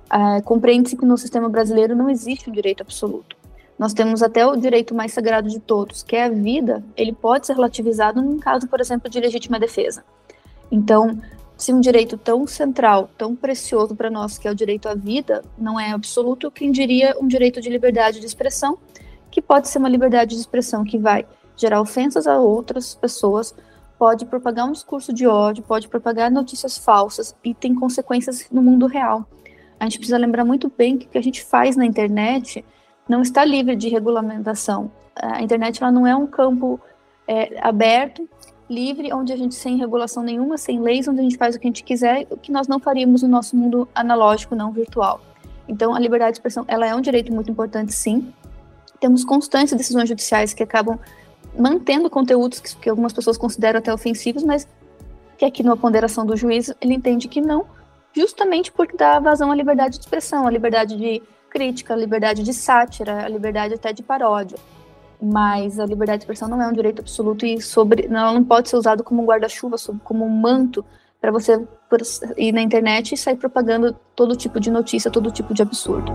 É, 0.09 0.41
Compreende-se 0.43 0.95
que 0.95 1.05
no 1.05 1.17
sistema 1.17 1.49
brasileiro 1.49 1.93
não 1.93 2.09
existe 2.09 2.49
um 2.49 2.53
direito 2.53 2.83
absoluto. 2.83 3.35
Nós 3.81 3.95
temos 3.95 4.21
até 4.21 4.45
o 4.45 4.55
direito 4.55 4.93
mais 4.93 5.11
sagrado 5.11 5.49
de 5.49 5.59
todos, 5.59 6.03
que 6.03 6.15
é 6.15 6.25
a 6.25 6.29
vida, 6.29 6.83
ele 6.95 7.11
pode 7.11 7.47
ser 7.47 7.53
relativizado 7.53 8.21
num 8.21 8.37
caso, 8.37 8.67
por 8.67 8.79
exemplo, 8.79 9.09
de 9.09 9.19
legítima 9.19 9.59
defesa. 9.59 10.05
Então, 10.71 11.19
se 11.57 11.73
um 11.73 11.79
direito 11.79 12.15
tão 12.15 12.45
central, 12.45 13.09
tão 13.17 13.35
precioso 13.35 13.95
para 13.95 14.07
nós, 14.07 14.37
que 14.37 14.47
é 14.47 14.51
o 14.51 14.55
direito 14.55 14.87
à 14.87 14.93
vida, 14.93 15.43
não 15.57 15.79
é 15.79 15.93
absoluto, 15.93 16.51
quem 16.51 16.71
diria 16.71 17.15
um 17.19 17.27
direito 17.27 17.59
de 17.59 17.71
liberdade 17.71 18.19
de 18.19 18.25
expressão, 18.27 18.77
que 19.31 19.41
pode 19.41 19.67
ser 19.67 19.79
uma 19.79 19.89
liberdade 19.89 20.35
de 20.35 20.41
expressão 20.41 20.83
que 20.83 20.99
vai 20.99 21.25
gerar 21.57 21.81
ofensas 21.81 22.27
a 22.27 22.37
outras 22.37 22.93
pessoas, 22.93 23.51
pode 23.97 24.27
propagar 24.27 24.67
um 24.67 24.73
discurso 24.73 25.11
de 25.11 25.25
ódio, 25.25 25.63
pode 25.63 25.87
propagar 25.87 26.29
notícias 26.29 26.77
falsas 26.77 27.35
e 27.43 27.51
tem 27.55 27.73
consequências 27.73 28.45
no 28.51 28.61
mundo 28.61 28.85
real. 28.85 29.25
A 29.79 29.85
gente 29.85 29.97
precisa 29.97 30.19
lembrar 30.19 30.45
muito 30.45 30.71
bem 30.77 30.99
que 30.99 31.07
o 31.07 31.09
que 31.09 31.17
a 31.17 31.23
gente 31.23 31.43
faz 31.43 31.75
na 31.75 31.83
internet 31.83 32.63
não 33.11 33.21
está 33.21 33.43
livre 33.43 33.75
de 33.75 33.89
regulamentação. 33.89 34.89
A 35.13 35.41
internet 35.41 35.83
ela 35.83 35.91
não 35.91 36.07
é 36.07 36.15
um 36.15 36.25
campo 36.25 36.79
é, 37.27 37.59
aberto 37.59 38.27
livre, 38.69 39.11
onde 39.11 39.33
a 39.33 39.35
gente 39.35 39.53
sem 39.53 39.75
regulação 39.75 40.23
nenhuma, 40.23 40.57
sem 40.57 40.79
leis, 40.79 41.09
onde 41.09 41.19
a 41.19 41.23
gente 41.23 41.35
faz 41.35 41.53
o 41.53 41.59
que 41.59 41.67
a 41.67 41.69
gente 41.69 41.83
quiser, 41.83 42.25
o 42.29 42.37
que 42.37 42.53
nós 42.53 42.69
não 42.69 42.79
faríamos 42.79 43.21
no 43.21 43.27
nosso 43.27 43.53
mundo 43.53 43.85
analógico, 43.93 44.55
não 44.55 44.71
virtual. 44.71 45.19
Então, 45.67 45.93
a 45.93 45.99
liberdade 45.99 46.31
de 46.31 46.37
expressão, 46.37 46.63
ela 46.69 46.87
é 46.87 46.95
um 46.95 47.01
direito 47.01 47.33
muito 47.33 47.51
importante, 47.51 47.91
sim. 47.91 48.33
Temos 49.01 49.25
constantes 49.25 49.73
decisões 49.73 50.07
judiciais 50.07 50.53
que 50.53 50.63
acabam 50.63 50.97
mantendo 51.59 52.09
conteúdos 52.09 52.61
que, 52.61 52.77
que 52.77 52.89
algumas 52.89 53.11
pessoas 53.11 53.37
consideram 53.37 53.79
até 53.79 53.93
ofensivos, 53.93 54.41
mas 54.41 54.65
que 55.37 55.43
aqui 55.43 55.63
na 55.63 55.75
ponderação 55.75 56.25
do 56.25 56.37
juiz 56.37 56.73
ele 56.79 56.93
entende 56.93 57.27
que 57.27 57.41
não, 57.41 57.65
justamente 58.15 58.71
porque 58.71 58.95
dá 58.95 59.19
vazão 59.19 59.51
à 59.51 59.55
liberdade 59.55 59.97
de 59.97 60.05
expressão, 60.05 60.47
à 60.47 60.49
liberdade 60.49 60.95
de 60.95 61.21
crítica, 61.51 61.93
à 61.93 61.97
liberdade 61.97 62.41
de 62.41 62.53
sátira, 62.53 63.25
à 63.25 63.27
liberdade 63.27 63.73
até 63.73 63.91
de 63.93 64.01
paródia 64.01 64.57
mas 65.21 65.79
a 65.79 65.85
liberdade 65.85 66.19
de 66.19 66.23
expressão 66.23 66.49
não 66.49 66.59
é 66.59 66.67
um 66.67 66.73
direito 66.73 67.01
absoluto 67.01 67.45
e 67.45 67.61
sobre, 67.61 68.07
ela 68.07 68.33
não 68.33 68.43
pode 68.43 68.69
ser 68.69 68.75
usado 68.75 69.03
como 69.03 69.21
um 69.21 69.25
guarda-chuva, 69.25 69.75
como 70.03 70.25
um 70.25 70.29
manto 70.29 70.83
para 71.19 71.31
você 71.31 71.63
ir 72.35 72.51
na 72.51 72.61
internet 72.61 73.13
e 73.13 73.17
sair 73.17 73.35
propagando 73.35 73.95
todo 74.15 74.35
tipo 74.35 74.59
de 74.59 74.71
notícia, 74.71 75.11
todo 75.11 75.29
tipo 75.29 75.53
de 75.53 75.61
absurdo. 75.61 76.11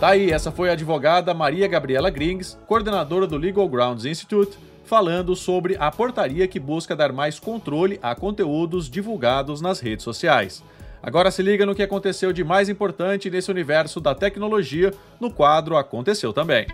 Tá 0.00 0.08
aí, 0.08 0.32
essa 0.32 0.50
foi 0.50 0.68
a 0.68 0.72
advogada 0.72 1.32
Maria 1.32 1.68
Gabriela 1.68 2.10
Grings, 2.10 2.58
coordenadora 2.66 3.26
do 3.26 3.36
Legal 3.36 3.68
Grounds 3.68 4.04
Institute, 4.04 4.58
falando 4.84 5.34
sobre 5.36 5.76
a 5.78 5.90
portaria 5.90 6.46
que 6.48 6.60
busca 6.60 6.96
dar 6.96 7.12
mais 7.12 7.38
controle 7.38 7.98
a 8.02 8.14
conteúdos 8.14 8.90
divulgados 8.90 9.60
nas 9.60 9.80
redes 9.80 10.04
sociais. 10.04 10.62
Agora 11.06 11.30
se 11.30 11.40
liga 11.40 11.64
no 11.64 11.72
que 11.72 11.84
aconteceu 11.84 12.32
de 12.32 12.42
mais 12.42 12.68
importante 12.68 13.30
nesse 13.30 13.48
universo 13.48 14.00
da 14.00 14.12
tecnologia 14.12 14.92
no 15.20 15.30
quadro 15.30 15.76
Aconteceu 15.76 16.32
Também. 16.32 16.66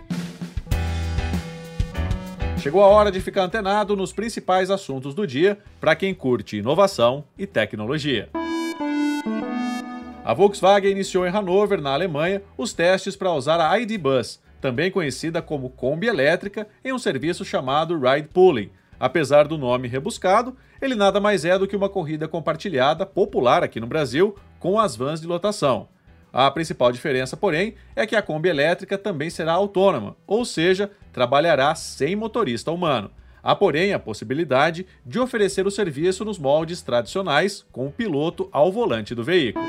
Chegou 2.57 2.81
a 2.81 2.87
hora 2.87 3.11
de 3.11 3.21
ficar 3.21 3.43
antenado 3.43 3.95
nos 3.95 4.11
principais 4.11 4.71
assuntos 4.71 5.13
do 5.13 5.27
dia 5.27 5.59
para 5.79 5.95
quem 5.95 6.15
curte 6.15 6.57
inovação 6.57 7.23
e 7.37 7.45
tecnologia. 7.45 8.27
A 10.25 10.33
Volkswagen 10.33 10.89
iniciou 10.89 11.27
em 11.27 11.29
Hannover, 11.29 11.79
na 11.79 11.93
Alemanha, 11.93 12.41
os 12.57 12.73
testes 12.73 13.15
para 13.15 13.31
usar 13.31 13.61
a 13.61 13.79
ID 13.79 13.99
Bus, 13.99 14.39
também 14.59 14.89
conhecida 14.89 15.43
como 15.43 15.69
Kombi 15.69 16.07
elétrica, 16.07 16.67
em 16.83 16.91
um 16.91 16.97
serviço 16.97 17.45
chamado 17.45 17.99
Ride 17.99 18.29
Pooling, 18.29 18.71
Apesar 19.03 19.49
do 19.49 19.57
nome 19.57 19.89
rebuscado, 19.89 20.55
ele 20.81 20.95
nada 20.95 21.19
mais 21.19 21.43
é 21.43 21.59
do 21.59 21.67
que 21.67 21.75
uma 21.75 21.89
corrida 21.89 22.25
compartilhada 22.25 23.05
popular 23.05 23.61
aqui 23.61 23.77
no 23.77 23.85
Brasil 23.85 24.33
com 24.61 24.79
as 24.79 24.95
vans 24.95 25.19
de 25.19 25.27
lotação. 25.27 25.89
A 26.31 26.49
principal 26.49 26.89
diferença, 26.89 27.35
porém, 27.35 27.75
é 27.97 28.07
que 28.07 28.15
a 28.15 28.21
Kombi 28.21 28.47
elétrica 28.47 28.97
também 28.97 29.29
será 29.29 29.51
autônoma, 29.51 30.15
ou 30.25 30.45
seja, 30.45 30.89
trabalhará 31.11 31.75
sem 31.75 32.15
motorista 32.15 32.71
humano. 32.71 33.11
Há, 33.43 33.53
porém, 33.53 33.91
a 33.91 33.99
possibilidade 33.99 34.85
de 35.05 35.19
oferecer 35.19 35.67
o 35.67 35.71
serviço 35.71 36.23
nos 36.23 36.39
moldes 36.39 36.81
tradicionais, 36.81 37.65
com 37.73 37.87
o 37.87 37.91
piloto 37.91 38.47
ao 38.53 38.71
volante 38.71 39.13
do 39.13 39.21
veículo. 39.21 39.65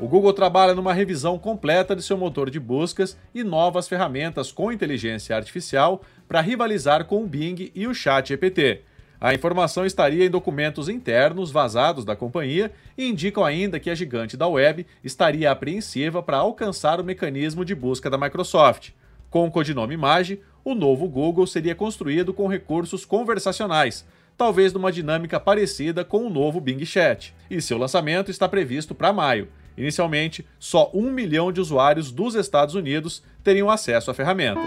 O 0.00 0.06
Google 0.06 0.32
trabalha 0.32 0.76
numa 0.76 0.92
revisão 0.92 1.36
completa 1.38 1.96
de 1.96 2.04
seu 2.04 2.16
motor 2.16 2.50
de 2.50 2.60
buscas 2.60 3.18
e 3.34 3.42
novas 3.42 3.88
ferramentas 3.88 4.52
com 4.52 4.70
inteligência 4.70 5.34
artificial 5.34 6.02
para 6.28 6.40
rivalizar 6.40 7.04
com 7.04 7.24
o 7.24 7.26
Bing 7.26 7.72
e 7.74 7.84
o 7.84 7.92
ChatGPT. 7.92 8.82
A 9.20 9.34
informação 9.34 9.84
estaria 9.84 10.24
em 10.24 10.30
documentos 10.30 10.88
internos 10.88 11.50
vazados 11.50 12.04
da 12.04 12.14
companhia 12.14 12.70
e 12.96 13.08
indicam 13.08 13.44
ainda 13.44 13.80
que 13.80 13.90
a 13.90 13.94
gigante 13.94 14.36
da 14.36 14.46
web 14.46 14.86
estaria 15.02 15.50
apreensiva 15.50 16.22
para 16.22 16.36
alcançar 16.36 17.00
o 17.00 17.04
mecanismo 17.04 17.64
de 17.64 17.74
busca 17.74 18.08
da 18.08 18.16
Microsoft. 18.16 18.90
Com 19.28 19.48
o 19.48 19.50
codinome 19.50 19.96
Mage, 19.96 20.40
o 20.64 20.76
novo 20.76 21.08
Google 21.08 21.46
seria 21.48 21.74
construído 21.74 22.32
com 22.32 22.46
recursos 22.46 23.04
conversacionais, 23.04 24.06
talvez 24.36 24.72
numa 24.72 24.92
dinâmica 24.92 25.40
parecida 25.40 26.04
com 26.04 26.24
o 26.24 26.30
novo 26.30 26.60
Bing 26.60 26.84
Chat, 26.84 27.34
e 27.50 27.60
seu 27.60 27.76
lançamento 27.76 28.30
está 28.30 28.48
previsto 28.48 28.94
para 28.94 29.12
maio. 29.12 29.48
Inicialmente, 29.78 30.44
só 30.58 30.90
um 30.92 31.08
milhão 31.08 31.52
de 31.52 31.60
usuários 31.60 32.10
dos 32.10 32.34
Estados 32.34 32.74
Unidos 32.74 33.22
teriam 33.44 33.70
acesso 33.70 34.10
à 34.10 34.14
ferramenta. 34.14 34.60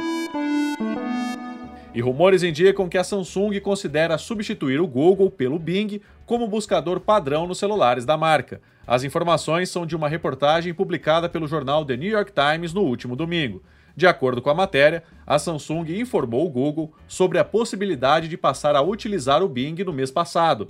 E 1.94 2.00
rumores 2.00 2.44
indicam 2.44 2.88
que 2.88 2.98
a 2.98 3.03
Samsung 3.03 3.60
considera 3.60 4.18
substituir 4.18 4.80
o 4.80 4.88
Google 4.88 5.30
pelo 5.30 5.60
Bing 5.60 6.01
como 6.25 6.48
buscador 6.48 7.01
padrão 7.01 7.46
nos 7.46 7.60
celulares 7.60 8.06
da 8.06 8.15
marca. 8.15 8.62
As 8.88 9.03
informações 9.03 9.70
são 9.70 9.86
de 9.86 9.98
uma 9.98 10.08
reportagem 10.08 10.74
publicada 10.74 11.27
pelo 11.27 11.46
jornal 11.46 11.84
The 11.84 11.98
New 11.98 12.10
York 12.10 12.32
Times 12.32 12.74
no 12.74 12.82
último 12.82 13.13
domingo. 13.13 13.62
De 13.94 14.08
acordo 14.08 14.41
com 14.41 14.50
a 14.50 14.56
matéria, 14.56 15.03
a 15.27 15.38
Samsung 15.38 16.00
informou 16.00 16.46
o 16.46 16.50
Google 16.50 16.94
sobre 17.06 17.38
a 17.38 17.44
possibilidade 17.44 18.30
de 18.30 18.38
passar 18.38 18.77
a 18.77 18.82
utilizar 18.82 19.44
o 19.44 19.50
Bing 19.50 19.84
no 19.84 19.91
mês 19.91 20.10
passado, 20.10 20.70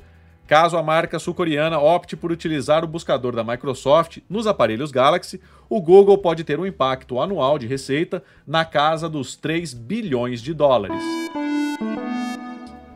Caso 0.51 0.75
a 0.75 0.84
marca 0.84 1.17
sul-coreana 1.17 1.79
opte 1.79 2.17
por 2.17 2.29
utilizar 2.29 2.84
o 2.84 2.88
buscador 2.88 3.34
da 3.34 3.41
Microsoft 3.41 4.17
nos 4.29 4.46
aparelhos 4.46 4.91
Galaxy, 4.91 5.39
o 5.70 5.79
Google 5.79 6.17
pode 6.17 6.43
ter 6.43 6.60
um 6.60 6.65
impacto 6.65 7.22
anual 7.22 7.58
de 7.58 7.65
receita 7.65 8.22
na 8.46 8.65
casa 8.65 9.08
dos 9.08 9.38
3 9.38 9.74
bilhões 9.74 10.41
de 10.41 10.53
dólares. 10.53 11.01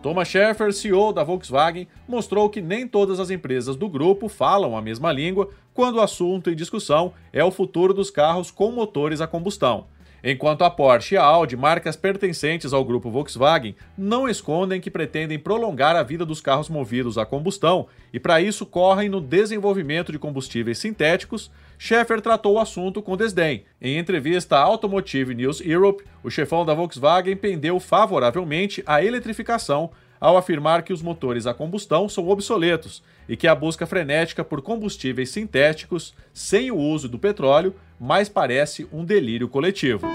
Thomas 0.03 0.27
Schaeffer, 0.27 0.73
CEO 0.73 1.13
da 1.13 1.23
Volkswagen, 1.23 1.87
mostrou 2.05 2.49
que 2.49 2.59
nem 2.59 2.85
todas 2.85 3.21
as 3.21 3.29
empresas 3.29 3.77
do 3.77 3.87
grupo 3.87 4.27
falam 4.27 4.75
a 4.75 4.81
mesma 4.81 5.09
língua 5.13 5.47
quando 5.73 5.95
o 5.95 6.01
assunto 6.01 6.49
em 6.49 6.55
discussão 6.57 7.13
é 7.31 7.41
o 7.41 7.51
futuro 7.51 7.93
dos 7.93 8.11
carros 8.11 8.51
com 8.51 8.69
motores 8.69 9.21
a 9.21 9.27
combustão. 9.27 9.87
Enquanto 10.27 10.63
a 10.63 10.71
Porsche 10.71 11.13
e 11.13 11.17
a 11.19 11.23
Audi, 11.23 11.55
marcas 11.55 11.95
pertencentes 11.95 12.73
ao 12.73 12.83
grupo 12.83 13.11
Volkswagen, 13.11 13.75
não 13.95 14.27
escondem 14.27 14.81
que 14.81 14.89
pretendem 14.89 15.37
prolongar 15.37 15.95
a 15.95 16.01
vida 16.01 16.25
dos 16.25 16.41
carros 16.41 16.67
movidos 16.67 17.19
a 17.19 17.27
combustão 17.27 17.85
e, 18.11 18.19
para 18.19 18.41
isso, 18.41 18.65
correm 18.65 19.07
no 19.07 19.21
desenvolvimento 19.21 20.11
de 20.11 20.17
combustíveis 20.17 20.79
sintéticos, 20.79 21.51
Schaeffer 21.77 22.21
tratou 22.21 22.55
o 22.55 22.59
assunto 22.59 23.03
com 23.03 23.15
desdém. 23.15 23.65
Em 23.79 23.99
entrevista 23.99 24.57
à 24.57 24.61
Automotive 24.61 25.35
News 25.35 25.61
Europe, 25.63 26.03
o 26.23 26.31
chefão 26.31 26.65
da 26.65 26.73
Volkswagen 26.73 27.35
pendeu 27.35 27.79
favoravelmente 27.79 28.81
a 28.87 29.03
eletrificação 29.03 29.91
ao 30.19 30.37
afirmar 30.37 30.83
que 30.83 30.93
os 30.93 31.01
motores 31.01 31.45
a 31.45 31.53
combustão 31.53 32.07
são 32.09 32.27
obsoletos 32.29 33.03
e 33.27 33.35
que 33.35 33.47
a 33.47 33.55
busca 33.55 33.85
frenética 33.85 34.43
por 34.43 34.61
combustíveis 34.61 35.29
sintéticos 35.29 36.13
sem 36.33 36.71
o 36.71 36.77
uso 36.77 37.09
do 37.09 37.19
petróleo 37.19 37.75
mais 37.99 38.29
parece 38.29 38.87
um 38.91 39.03
delírio 39.03 39.47
coletivo. 39.47 40.07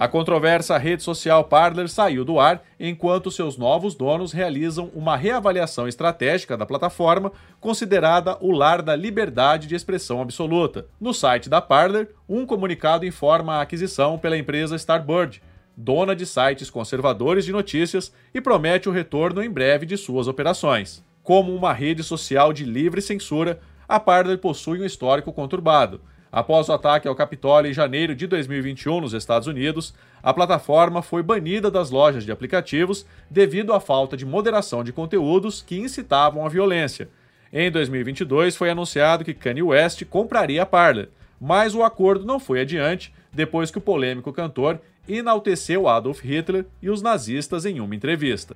A 0.00 0.06
controversa 0.06 0.78
rede 0.78 1.02
social 1.02 1.42
Parler 1.42 1.88
saiu 1.88 2.24
do 2.24 2.38
ar 2.38 2.62
enquanto 2.78 3.32
seus 3.32 3.56
novos 3.56 3.96
donos 3.96 4.30
realizam 4.30 4.92
uma 4.94 5.16
reavaliação 5.16 5.88
estratégica 5.88 6.56
da 6.56 6.64
plataforma, 6.64 7.32
considerada 7.60 8.38
o 8.40 8.52
lar 8.52 8.80
da 8.80 8.94
liberdade 8.94 9.66
de 9.66 9.74
expressão 9.74 10.22
absoluta. 10.22 10.86
No 11.00 11.12
site 11.12 11.48
da 11.48 11.60
Parler, 11.60 12.14
um 12.28 12.46
comunicado 12.46 13.04
informa 13.04 13.54
a 13.54 13.62
aquisição 13.62 14.16
pela 14.16 14.38
empresa 14.38 14.76
Starbird, 14.76 15.42
dona 15.80 16.16
de 16.16 16.26
sites 16.26 16.70
conservadores 16.70 17.44
de 17.44 17.52
notícias, 17.52 18.12
e 18.34 18.40
promete 18.40 18.88
o 18.88 18.92
retorno 18.92 19.40
em 19.40 19.48
breve 19.48 19.86
de 19.86 19.96
suas 19.96 20.26
operações. 20.26 21.04
Como 21.22 21.54
uma 21.54 21.72
rede 21.72 22.02
social 22.02 22.52
de 22.52 22.64
livre 22.64 23.00
censura, 23.00 23.60
a 23.88 24.00
Parler 24.00 24.38
possui 24.38 24.80
um 24.80 24.84
histórico 24.84 25.32
conturbado. 25.32 26.00
Após 26.32 26.68
o 26.68 26.72
ataque 26.72 27.06
ao 27.06 27.14
Capitólio 27.14 27.70
em 27.70 27.72
janeiro 27.72 28.12
de 28.12 28.26
2021 28.26 29.00
nos 29.00 29.12
Estados 29.12 29.46
Unidos, 29.46 29.94
a 30.20 30.34
plataforma 30.34 31.00
foi 31.00 31.22
banida 31.22 31.70
das 31.70 31.90
lojas 31.90 32.24
de 32.24 32.32
aplicativos 32.32 33.06
devido 33.30 33.72
à 33.72 33.78
falta 33.78 34.16
de 34.16 34.26
moderação 34.26 34.82
de 34.82 34.92
conteúdos 34.92 35.62
que 35.62 35.78
incitavam 35.78 36.44
a 36.44 36.48
violência. 36.48 37.08
Em 37.52 37.70
2022, 37.70 38.56
foi 38.56 38.68
anunciado 38.68 39.24
que 39.24 39.32
Kanye 39.32 39.62
West 39.62 40.04
compraria 40.06 40.64
a 40.64 40.66
Parler, 40.66 41.08
mas 41.40 41.72
o 41.72 41.84
acordo 41.84 42.26
não 42.26 42.40
foi 42.40 42.62
adiante 42.62 43.14
depois 43.32 43.70
que 43.70 43.78
o 43.78 43.80
polêmico 43.80 44.32
cantor 44.32 44.80
enalteceu 45.08 45.88
Adolf 45.88 46.20
Hitler 46.22 46.66
e 46.82 46.90
os 46.90 47.02
nazistas 47.02 47.64
em 47.64 47.80
uma 47.80 47.94
entrevista. 47.94 48.54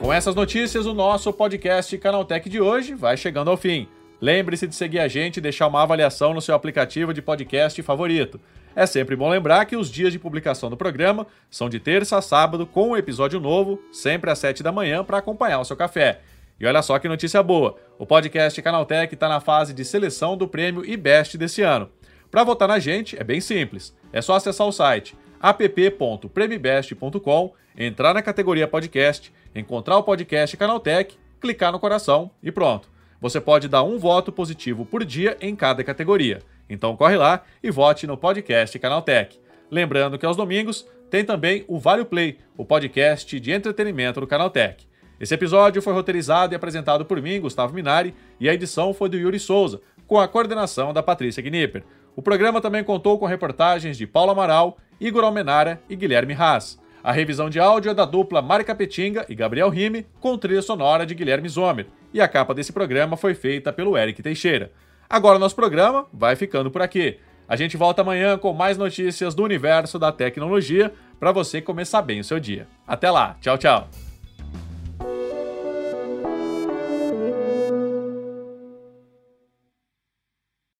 Com 0.00 0.12
essas 0.12 0.34
notícias, 0.34 0.86
o 0.86 0.92
nosso 0.94 1.32
podcast 1.32 1.96
Canaltech 1.98 2.48
de 2.48 2.60
hoje 2.60 2.94
vai 2.94 3.16
chegando 3.16 3.50
ao 3.50 3.56
fim. 3.56 3.88
Lembre-se 4.20 4.66
de 4.66 4.74
seguir 4.74 5.00
a 5.00 5.08
gente 5.08 5.38
e 5.38 5.40
deixar 5.40 5.66
uma 5.66 5.82
avaliação 5.82 6.34
no 6.34 6.40
seu 6.40 6.54
aplicativo 6.54 7.12
de 7.12 7.20
podcast 7.20 7.80
favorito. 7.82 8.40
É 8.76 8.86
sempre 8.86 9.16
bom 9.16 9.28
lembrar 9.28 9.64
que 9.64 9.76
os 9.76 9.90
dias 9.90 10.12
de 10.12 10.18
publicação 10.18 10.68
do 10.68 10.76
programa 10.76 11.26
são 11.50 11.68
de 11.68 11.78
terça 11.78 12.18
a 12.18 12.22
sábado, 12.22 12.66
com 12.66 12.90
um 12.90 12.96
episódio 12.96 13.40
novo, 13.40 13.80
sempre 13.92 14.30
às 14.30 14.38
7 14.38 14.62
da 14.62 14.72
manhã, 14.72 15.04
para 15.04 15.18
acompanhar 15.18 15.60
o 15.60 15.64
seu 15.64 15.76
café. 15.76 16.20
E 16.58 16.66
olha 16.66 16.82
só 16.82 16.98
que 16.98 17.08
notícia 17.08 17.42
boa: 17.42 17.76
o 17.98 18.06
podcast 18.06 18.60
Canaltech 18.60 19.14
está 19.14 19.28
na 19.28 19.40
fase 19.40 19.72
de 19.72 19.84
seleção 19.84 20.36
do 20.36 20.46
prêmio 20.46 20.84
IBEST 20.84 21.38
desse 21.38 21.62
ano. 21.62 21.88
Para 22.34 22.42
votar 22.42 22.66
na 22.66 22.80
gente 22.80 23.16
é 23.16 23.22
bem 23.22 23.40
simples. 23.40 23.94
É 24.12 24.20
só 24.20 24.34
acessar 24.34 24.66
o 24.66 24.72
site 24.72 25.16
app.premibest.com, 25.40 27.54
entrar 27.78 28.12
na 28.12 28.22
categoria 28.22 28.66
podcast, 28.66 29.32
encontrar 29.54 29.98
o 29.98 30.02
podcast 30.02 30.56
Canaltech, 30.56 31.16
clicar 31.40 31.70
no 31.70 31.78
coração 31.78 32.32
e 32.42 32.50
pronto. 32.50 32.90
Você 33.20 33.40
pode 33.40 33.68
dar 33.68 33.84
um 33.84 34.00
voto 34.00 34.32
positivo 34.32 34.84
por 34.84 35.04
dia 35.04 35.36
em 35.40 35.54
cada 35.54 35.84
categoria. 35.84 36.40
Então 36.68 36.96
corre 36.96 37.16
lá 37.16 37.44
e 37.62 37.70
vote 37.70 38.04
no 38.04 38.16
podcast 38.16 38.76
Canaltech. 38.80 39.38
Lembrando 39.70 40.18
que 40.18 40.26
aos 40.26 40.36
domingos 40.36 40.84
tem 41.08 41.24
também 41.24 41.64
o 41.68 41.78
Vale 41.78 42.04
Play, 42.04 42.38
o 42.56 42.64
podcast 42.64 43.38
de 43.38 43.52
entretenimento 43.52 44.20
do 44.20 44.26
Canaltech. 44.26 44.88
Esse 45.20 45.34
episódio 45.34 45.80
foi 45.80 45.92
roteirizado 45.92 46.52
e 46.52 46.56
apresentado 46.56 47.04
por 47.04 47.22
mim, 47.22 47.40
Gustavo 47.40 47.72
Minari, 47.72 48.12
e 48.40 48.48
a 48.48 48.54
edição 48.54 48.92
foi 48.92 49.08
do 49.08 49.16
Yuri 49.16 49.38
Souza, 49.38 49.80
com 50.04 50.18
a 50.18 50.26
coordenação 50.26 50.92
da 50.92 51.00
Patrícia 51.00 51.40
Gnipper. 51.40 51.84
O 52.16 52.22
programa 52.22 52.60
também 52.60 52.84
contou 52.84 53.18
com 53.18 53.26
reportagens 53.26 53.96
de 53.96 54.06
Paulo 54.06 54.30
Amaral, 54.30 54.78
Igor 55.00 55.24
Almenara 55.24 55.80
e 55.88 55.96
Guilherme 55.96 56.34
Haas. 56.34 56.78
A 57.02 57.12
revisão 57.12 57.50
de 57.50 57.60
áudio 57.60 57.90
é 57.90 57.94
da 57.94 58.04
dupla 58.04 58.40
Mari 58.40 58.64
Capetinga 58.64 59.26
e 59.28 59.34
Gabriel 59.34 59.68
Rime, 59.68 60.06
com 60.20 60.38
trilha 60.38 60.62
sonora 60.62 61.04
de 61.04 61.14
Guilherme 61.14 61.48
Zomer. 61.48 61.86
E 62.14 62.20
a 62.20 62.28
capa 62.28 62.54
desse 62.54 62.72
programa 62.72 63.16
foi 63.16 63.34
feita 63.34 63.72
pelo 63.72 63.98
Eric 63.98 64.22
Teixeira. 64.22 64.72
Agora 65.08 65.38
nosso 65.38 65.54
programa 65.54 66.06
vai 66.12 66.34
ficando 66.34 66.70
por 66.70 66.80
aqui. 66.80 67.18
A 67.46 67.56
gente 67.56 67.76
volta 67.76 68.00
amanhã 68.00 68.38
com 68.38 68.54
mais 68.54 68.78
notícias 68.78 69.34
do 69.34 69.42
universo 69.42 69.98
da 69.98 70.10
tecnologia 70.10 70.92
para 71.20 71.30
você 71.30 71.60
começar 71.60 72.00
bem 72.00 72.20
o 72.20 72.24
seu 72.24 72.40
dia. 72.40 72.66
Até 72.86 73.10
lá, 73.10 73.36
tchau, 73.40 73.58
tchau. 73.58 74.03